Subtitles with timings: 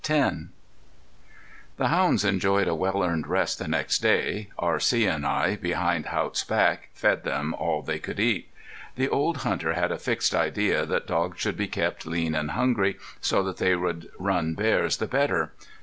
[0.09, 0.47] IX
[1.77, 4.47] The hounds enjoyed a well earned rest the next day.
[4.57, 5.05] R.C.
[5.05, 8.49] and I, behind Haught's back, fed them all they could eat.
[8.95, 12.97] The old hunter had a fixed idea that dogs should be kept lean and hungry
[13.19, 15.51] so they would run bears the better.